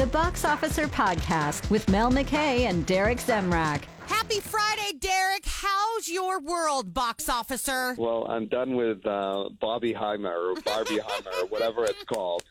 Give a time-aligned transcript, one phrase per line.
[0.00, 3.82] the Box Officer Podcast with Mel McKay and Derek Zemrak.
[4.06, 5.44] Happy Friday, Derek.
[5.44, 7.94] How's your world, box officer?
[7.98, 12.42] Well, I'm done with uh, Bobby Heimer or Barbie Heimer or whatever it's called.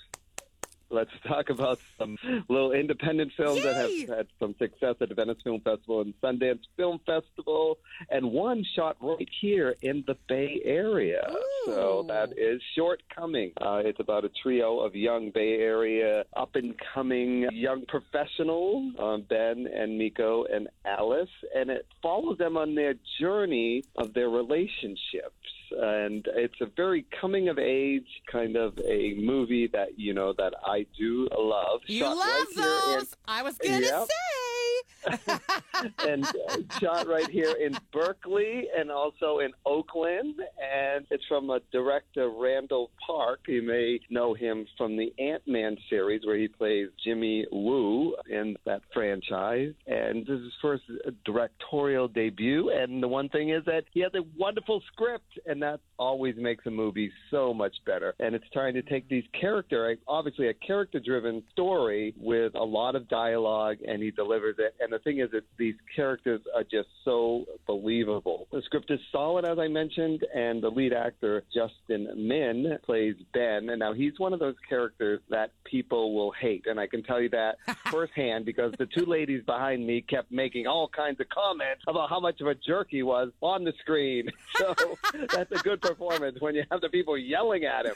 [0.92, 2.18] Let's talk about some
[2.50, 6.62] little independent films that have had some success at the Venice Film Festival and Sundance
[6.78, 7.80] Film Festival,
[8.12, 11.28] and one shot right here in the Bay Area.
[11.76, 13.52] So that is Shortcoming.
[13.60, 19.26] Uh, it's about a trio of young Bay Area up and coming young professionals, um,
[19.30, 25.36] Ben and Miko and Alice, and it follows them on their journey of their relationships
[25.72, 30.54] and it's a very coming of age kind of a movie that you know that
[30.66, 31.82] I do love.
[31.86, 33.16] You Shot love right those.
[33.28, 34.08] I was going to Yep.
[34.10, 35.40] say.
[36.00, 41.60] and uh, shot right here in Berkeley and also in Oakland, and it's from a
[41.72, 43.42] director Randall Park.
[43.48, 48.56] You may know him from the Ant Man series where he plays Jimmy Woo in
[48.66, 50.84] that franchise, and this is his first
[51.26, 52.70] directorial debut.
[52.70, 56.66] And the one thing is that he has a wonderful script, and that always makes
[56.66, 58.14] a movie so much better.
[58.20, 63.08] And it's trying to take these character, obviously a character-driven story with a lot of
[63.10, 64.76] dialogue, and he delivers it.
[64.80, 68.48] And the thing is that these characters are just so believable.
[68.52, 73.70] The script is solid, as I mentioned, and the lead actor Justin Min plays Ben.
[73.70, 77.22] And now he's one of those characters that people will hate, and I can tell
[77.22, 77.58] you that
[77.92, 82.20] firsthand because the two ladies behind me kept making all kinds of comments about how
[82.20, 84.30] much of a jerk he was on the screen.
[84.58, 84.76] So
[85.32, 87.94] that's a good performance when you have the people yelling at him.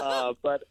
[0.00, 0.62] Uh, but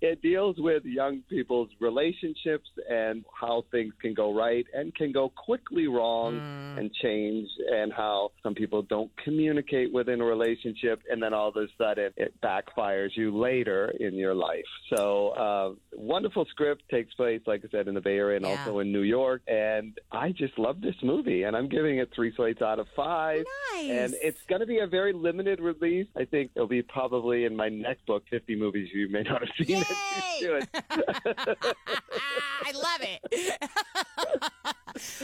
[0.00, 5.31] it deals with young people's relationships and how things can go right and can go
[5.36, 6.40] quickly wrong
[6.74, 11.56] and change, and how some people don't communicate within a relationship, and then all of
[11.56, 14.64] a sudden it backfires you later in your life.
[14.88, 18.52] So, uh, wonderful script takes place, like I said, in the Bay Area and Yeah.
[18.52, 19.42] also in New York.
[19.46, 23.44] And I just love this movie, and I'm giving it three slates out of five.
[23.74, 23.90] Nice.
[23.90, 26.06] And it's going to be a very limited release.
[26.16, 29.50] I think it'll be probably in my next book, 50 movies you may not have
[29.58, 29.76] seen.
[30.40, 30.40] Yay!
[30.40, 30.60] you.
[32.64, 33.58] I love it.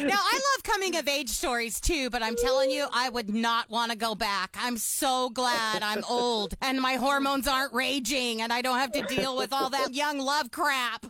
[0.07, 3.71] now, I love coming of age stories too, but I'm telling you, I would not
[3.71, 4.57] want to go back.
[4.61, 9.03] I'm so glad I'm old and my hormones aren't raging and I don't have to
[9.03, 11.07] deal with all that young love crap.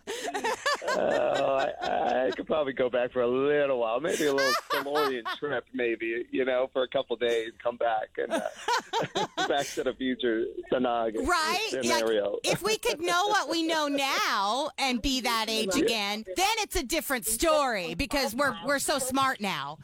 [0.88, 5.24] Oh, I, I could probably go back for a little while, maybe a little DeLorean
[5.38, 9.94] trip, maybe you know, for a couple days, come back and uh, back to the
[9.94, 11.24] future scenario.
[11.24, 11.68] Right?
[11.72, 12.38] Like, Scenario.
[12.44, 16.76] if we could know what we know now and be that age again, then it's
[16.76, 19.78] a different story because we're we're so smart now.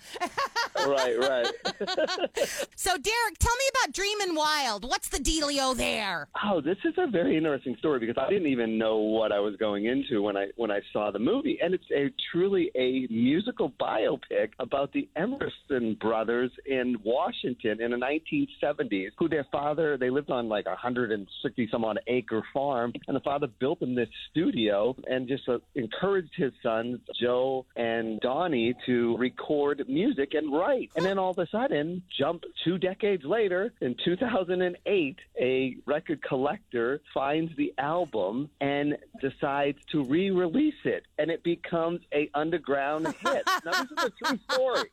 [0.87, 1.47] right, right.
[2.77, 4.85] So, Derek, tell me about Dreamin' Wild.
[4.85, 6.29] What's the dealio there?
[6.45, 9.57] Oh, this is a very interesting story because I didn't even know what I was
[9.57, 13.73] going into when I when I saw the movie, and it's a truly a musical
[13.81, 19.11] biopic about the Emerson brothers in Washington in the 1970s.
[19.19, 23.21] Who their father they lived on like a 160 some odd acre farm, and the
[23.21, 29.17] father built them this studio and just uh, encouraged his sons Joe and Donnie to
[29.17, 30.91] record music and write.
[30.97, 37.01] And then all of a sudden, jump two decades later, in 2008, a record collector
[37.13, 43.43] finds the album and decides to re-release it, and it becomes a underground hit.
[43.65, 44.91] now, this is a true story.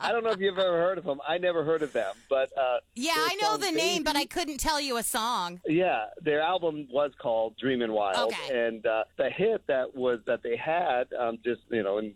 [0.00, 1.20] I don't know if you've ever heard of them.
[1.26, 4.58] I never heard of them, but uh, Yeah, I know the name, but I couldn't
[4.58, 5.60] tell you a song.
[5.66, 8.66] yeah, their album was called Dreamin' Wild, Okay.
[8.66, 12.14] and uh, the hit that was that they had um, just you know in,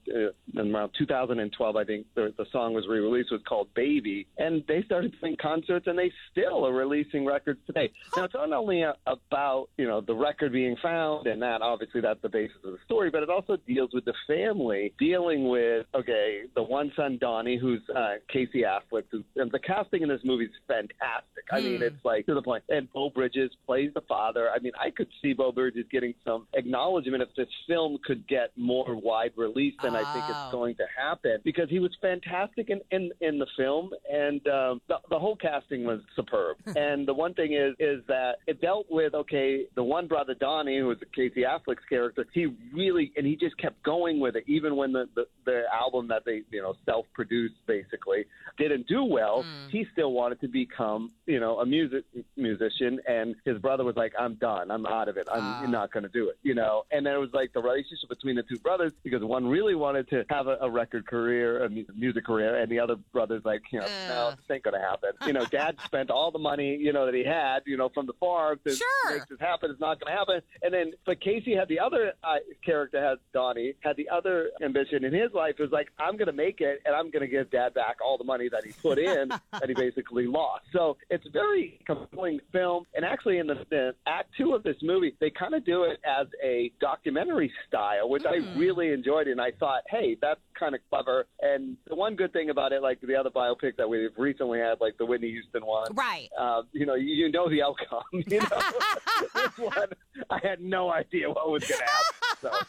[0.55, 4.83] in around 2012, I think the, the song was re-released was called Baby, and they
[4.83, 7.91] started playing concerts, and they still are releasing records today.
[8.17, 12.01] Now it's not only uh, about you know the record being found, and that obviously
[12.01, 15.87] that's the basis of the story, but it also deals with the family dealing with
[15.95, 20.21] okay the one son Donnie, who's uh, Casey Affleck, who, and the casting in this
[20.25, 21.45] movie is fantastic.
[21.53, 21.83] I mean, Hmm.
[21.85, 22.65] it's like to the point.
[22.69, 24.51] And Beau Bridges plays the father.
[24.55, 28.51] I mean, I could see Beau Bridges getting some acknowledgement if this film could get
[28.57, 30.31] more wide release than I think Oh.
[30.31, 34.81] it's going to happen because he was fantastic in in, in the film, and um,
[34.89, 36.57] the, the whole casting was superb.
[36.77, 40.79] and the one thing is is that it dealt with okay, the one brother Donnie,
[40.79, 44.45] who was the Casey Affleck's character, he really and he just kept going with it,
[44.47, 48.25] even when the the, the album that they you know self produced basically
[48.59, 49.45] didn't do well.
[49.71, 52.05] He still wanted to become you know a music
[52.37, 54.71] musician, and his brother was like, "I'm done.
[54.71, 55.27] I'm out of it.
[55.33, 55.67] I'm Ah.
[55.67, 58.37] not going to do it." You know, and then it was like the relationship between
[58.37, 62.25] the two brothers because one really wanted to have a, a record career, a music
[62.27, 64.37] career, and the other brother's like, you know, no, Ugh.
[64.37, 65.11] this ain't gonna happen.
[65.27, 68.07] You know, Dad spent all the money, you know, that he had, you know, from
[68.07, 69.11] the farm to Sure.
[69.19, 69.71] make this happen.
[69.71, 70.41] It's not gonna happen.
[70.63, 75.05] And then, but Casey had the other uh, character, has Donnie had the other ambition
[75.05, 75.55] in his life.
[75.59, 78.25] It was like, I'm gonna make it, and I'm gonna give Dad back all the
[78.25, 80.65] money that he put in that he basically lost.
[80.73, 82.85] So it's a very compelling film.
[82.95, 85.99] And actually, in the, the act two of this movie, they kind of do it
[86.05, 89.29] as a documentary style, which I really enjoyed.
[89.29, 91.27] And I thought, hey, that's kind of clever.
[91.41, 94.81] And the one good thing about it, like the other biopic that we've recently had,
[94.81, 96.29] like the Whitney Houston one, Right.
[96.39, 98.03] uh, you know, you, you know the outcome.
[98.13, 98.47] You know,
[99.35, 99.89] this one,
[100.31, 102.39] I had no idea what was going to happen.
[102.41, 102.51] So.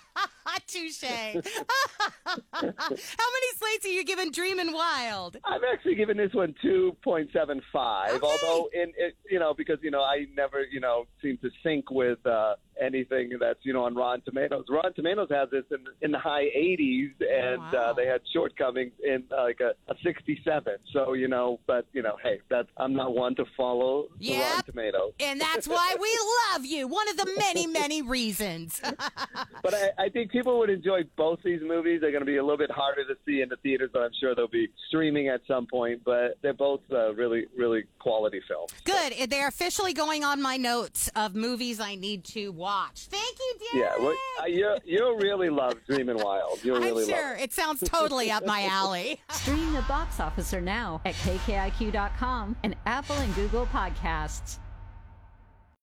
[0.68, 1.04] Touche.
[1.04, 5.38] How many slates are you giving Dreamin' Wild?
[5.46, 8.20] I'm actually giving this one 2.75, Okay.
[8.22, 11.90] although in it, you know because you know I never you know seem to sync
[11.92, 14.66] with uh, anything that's you know on Rotten Tomatoes.
[14.70, 17.72] Rotten Tomatoes has this in in the high 80s, and Wow.
[17.90, 20.74] uh, they had shortcomings in uh, like a, a 67.
[20.94, 24.42] So you know, but you know, hey, that's I'm not one to follow Yep.
[24.52, 25.14] Rotten Tomatoes.
[25.20, 26.10] And that's why we
[26.54, 26.88] love you.
[26.88, 28.82] One of the many, many reasons.
[29.64, 32.00] But I, I think people would enjoy both these movies.
[32.02, 34.12] They're going to be a little bit harder to see in the theaters, but I'm
[34.20, 36.02] sure they'll be streaming at some point.
[36.06, 38.72] But they're both uh, really, really quality films.
[38.86, 39.30] Good.
[39.30, 42.67] They're officially going on my notes of movies I need to watch.
[43.10, 43.92] Thank you, Derek.
[43.98, 46.64] Yeah, well, uh, you you'll really love Dreamin' Wild.
[46.64, 47.34] You'll really I'm love sure.
[47.36, 47.42] it.
[47.42, 49.22] It sounds totally up my alley.
[49.32, 54.60] Stream the box office are now at kkiq.com and Apple and Google Podcasts.